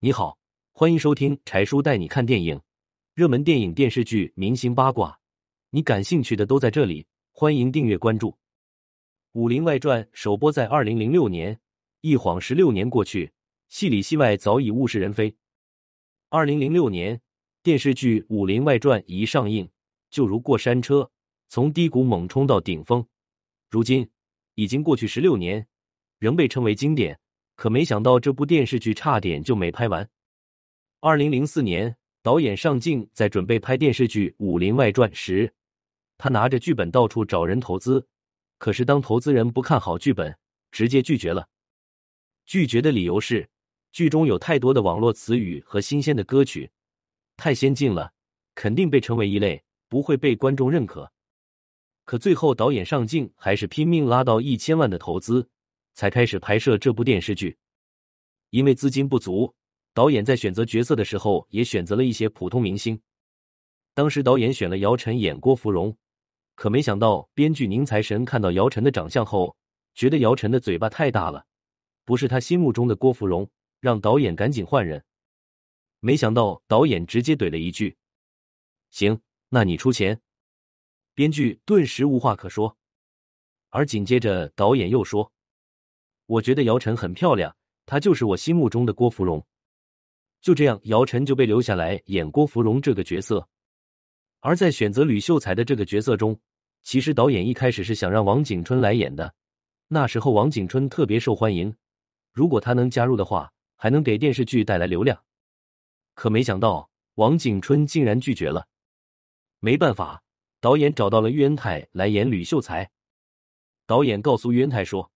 [0.00, 0.38] 你好，
[0.70, 2.60] 欢迎收听柴叔带你看电影，
[3.14, 5.18] 热门电影、电视剧、明星八卦，
[5.70, 7.04] 你感兴趣的都在这里。
[7.32, 8.30] 欢迎订阅关注。
[9.32, 11.58] 《武林外传》首播在二零零六年，
[12.00, 13.32] 一晃十六年过去，
[13.68, 15.34] 戏里戏外早已物是人非。
[16.28, 17.20] 二零零六年，
[17.64, 19.68] 电视剧《武林外传》一上映，
[20.10, 21.10] 就如过山车，
[21.48, 23.04] 从低谷猛冲到顶峰。
[23.68, 24.08] 如今
[24.54, 25.66] 已经过去十六年，
[26.20, 27.18] 仍被称为经典。
[27.58, 30.08] 可没想到，这部电视剧差点就没拍完。
[31.00, 35.52] 二零零四年，导演尚敬在准备拍电视剧《武林外传》时，
[36.16, 38.06] 他拿着剧本到处找人投资，
[38.58, 40.38] 可是当投资人不看好剧本，
[40.70, 41.48] 直接拒绝了。
[42.46, 43.50] 拒绝的理由是，
[43.90, 46.70] 剧中有太多的网络词语和新鲜的歌曲，
[47.36, 48.12] 太先进了，
[48.54, 51.10] 肯定被称为一类，不会被观众认可。
[52.04, 55.48] 可最后，导演尚敬还是拼命拉到一千万的投资。
[55.98, 57.58] 才开始拍摄这部电视剧，
[58.50, 59.52] 因为资金不足，
[59.92, 63.02] 导演在选择角色的时候也选择了一些普通明星。
[63.94, 65.96] 当时导演选了姚晨演郭芙蓉，
[66.54, 69.56] 可没想到编剧宁财神看到姚晨的长相后，
[69.92, 71.44] 觉得姚晨的嘴巴太大了，
[72.04, 75.04] 不是他心目中的郭芙蓉，让导演赶紧换人。
[75.98, 77.96] 没想到导演直接怼了一句
[78.92, 80.20] ：“行，那你出钱。”
[81.12, 82.76] 编剧顿时无话可说，
[83.70, 85.32] 而紧接着导演又说。
[86.28, 89.42] 我觉得姚晨很漂亮，她就是我心目中的郭芙蓉。
[90.42, 93.48] 就这样，姚晨就被留下来演郭芙蓉这个角色。
[94.40, 96.38] 而在选择吕秀才的这个角色中，
[96.82, 99.34] 其实导演一开始是想让王景春来演的。
[99.88, 101.74] 那时候王景春特别受欢迎，
[102.34, 105.18] 如果他能加入的话，还能给电视剧带来流量。
[106.14, 108.68] 可没想到，王景春竟然拒绝了。
[109.60, 110.22] 没办法，
[110.60, 112.90] 导演找到了喻恩泰来演吕秀才。
[113.86, 115.10] 导演告诉喻恩泰说。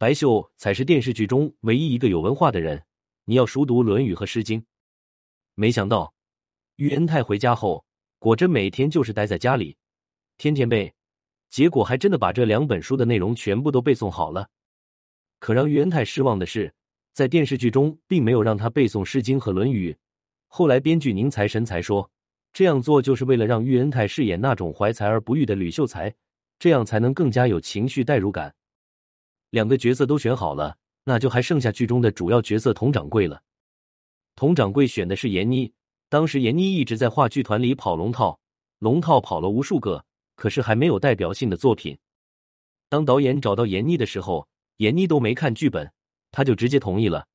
[0.00, 2.82] 白秀才是电视剧中唯一一个有文化的人，
[3.26, 4.58] 你要熟读《论语》和《诗经》。
[5.54, 6.14] 没想到，
[6.76, 7.84] 喻恩泰回家后，
[8.18, 9.76] 果真每天就是待在家里，
[10.38, 10.94] 天天背，
[11.50, 14.48] 结果还真的把这两本书的内容全部都背诵好了。
[15.38, 16.72] 可让喻恩泰失望的是，
[17.12, 19.92] 在电视剧中并没有让他背诵《诗经》和《论语》。
[20.46, 22.10] 后来编剧宁财神才说，
[22.54, 26.14] 这样做就是为了让喻恩泰饰演那种怀才而不遇的吕秀才，
[26.58, 28.54] 这样才能更加有情绪代入感。
[29.50, 33.42] 两个角色都选好了，那就还剩下剧中的主要角色佟掌柜了。
[34.36, 35.72] 佟掌柜选的是闫妮，
[36.08, 38.40] 当时闫妮一直在话剧团里跑龙套，
[38.78, 40.04] 龙套跑了无数个，
[40.36, 41.98] 可是还没有代表性的作品。
[42.88, 45.92] 当导演找到闫妮的时候，闫妮都没看剧本，
[46.30, 47.26] 他就直接同意了。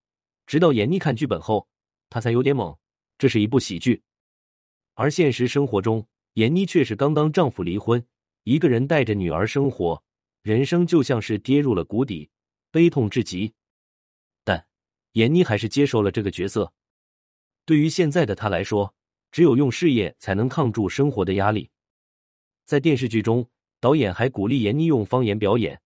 [0.48, 1.68] 直到闫妮看剧本后，
[2.10, 2.76] 他才有点懵，
[3.18, 4.02] 这是一部喜剧。
[4.94, 8.06] 而现实生活中，闫妮却是刚刚丈夫离婚，
[8.44, 10.02] 一个人带着女儿生活。
[10.46, 12.30] 人生就像是跌入了谷底，
[12.70, 13.52] 悲痛至极。
[14.44, 14.64] 但
[15.14, 16.72] 闫妮还是接受了这个角色。
[17.66, 18.94] 对于现在的她来说，
[19.32, 21.72] 只有用事业才能抗住生活的压力。
[22.64, 25.82] 在电视剧中，导演还鼓励闫妮用方言表演，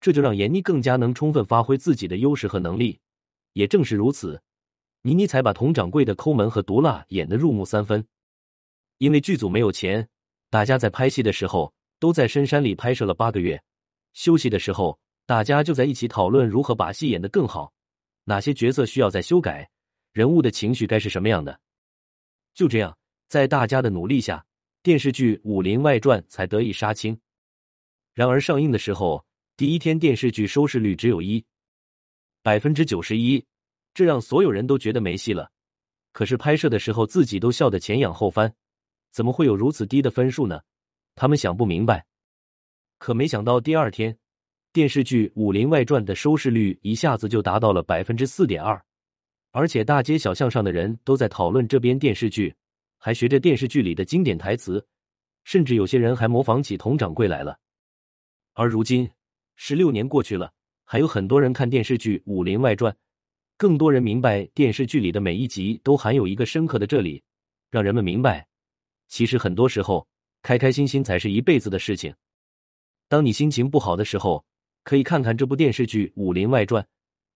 [0.00, 3.00] 这就让闫妮更加能充分发挥自己的优势和能力。
[3.54, 4.40] 也正是如此，
[5.02, 8.06] 倪妮才把佟掌柜的抠门和毒辣演得入木三分。
[8.98, 10.08] 因为剧组没有钱，
[10.50, 13.60] 大家在拍戏的时候都在深山里拍摄了八个月。
[14.18, 17.72] 休息的时候，大家就在一起讨论如何把戏演得更好，
[18.24, 19.70] 哪些角色需要再修改，
[20.10, 21.60] 人物的情绪该是什么样的。
[22.52, 22.98] 就这样，
[23.28, 24.44] 在大家的努力下，
[24.82, 27.16] 电视剧《武林外传》才得以杀青。
[28.12, 29.24] 然而上映的时候，
[29.56, 31.44] 第一天电视剧收视率只有一
[32.42, 33.46] 百分之九十一，
[33.94, 35.48] 这让所有人都觉得没戏了。
[36.10, 38.52] 可是拍摄的时候，自己都笑得前仰后翻，
[39.12, 40.60] 怎么会有如此低的分数呢？
[41.14, 42.04] 他们想不明白。
[42.98, 44.16] 可没想到，第二天
[44.72, 48.80] 电视剧《武林外传》的收视率一下子就达到了百分之四点二，
[49.52, 52.54] 而且大街小巷上的人都在讨论这边电视剧，
[52.98, 54.84] 还学着电视剧里的经典台词，
[55.44, 57.58] 甚至有些人还模仿起佟掌柜来了。
[58.54, 59.08] 而如今，
[59.56, 60.52] 十六年过去了，
[60.84, 62.92] 还有很多人看电视剧《武林外传》，
[63.56, 67.22] 更多人明白电视剧里的每一集都含有一个深刻的这里，
[67.70, 68.46] 让人们明白，
[69.06, 70.06] 其实很多时候
[70.42, 72.12] 开开心心才是一辈子的事情。
[73.08, 74.44] 当你心情不好的时候，
[74.84, 76.82] 可以看看这部电视剧《武林外传》，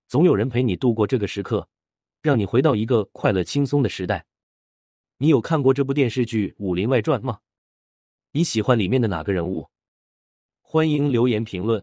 [0.07, 1.67] 总有人陪你度过这个时刻，
[2.21, 4.27] 让你回到一个快乐轻松的时代。
[5.17, 7.39] 你有看过这部电视剧《武林外传》吗？
[8.33, 9.71] 你喜欢里面的哪个人物？
[10.61, 11.83] 欢迎留言评论。